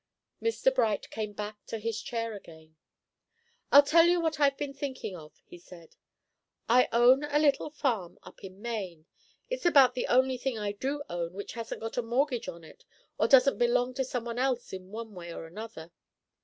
[0.41, 0.73] Mr.
[0.73, 2.75] Bright came back to his chair again.
[3.71, 5.95] "I'll tell you what I've been thinking of," he said.
[6.67, 9.05] "I own a little farm up in Maine.
[9.51, 12.83] It's about the only thing I do own which hasn't got a mortgage on it,
[13.19, 15.91] or doesn't belong to some one else in one way or another.